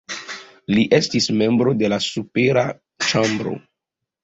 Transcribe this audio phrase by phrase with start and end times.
[0.75, 2.65] Li estis membro de la supera
[3.11, 3.57] ĉambro.